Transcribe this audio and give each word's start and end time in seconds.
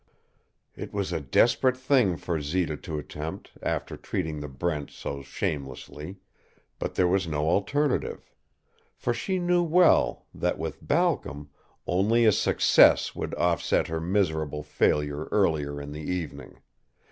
It 0.75 0.91
was 0.91 1.13
a 1.13 1.19
desperate 1.21 1.77
thing 1.77 2.17
for 2.17 2.41
Zita 2.41 2.75
to 2.75 2.97
attempt, 2.97 3.51
after 3.61 3.95
treating 3.95 4.39
the 4.39 4.47
Brents 4.47 4.95
so 4.95 5.21
shamelessly. 5.21 6.15
But 6.79 6.95
there 6.95 7.07
was 7.07 7.27
no 7.27 7.47
alternative. 7.47 8.33
For 8.95 9.13
she 9.13 9.37
knew 9.37 9.61
well 9.61 10.25
that, 10.33 10.57
with 10.57 10.81
Balcom, 10.87 11.51
only 11.85 12.25
a 12.25 12.31
success 12.31 13.13
would 13.13 13.35
offset 13.35 13.89
her 13.89 14.01
miserable 14.01 14.63
failure 14.63 15.25
earlier 15.31 15.79
in 15.79 15.91
the 15.91 16.01
evening. 16.01 16.59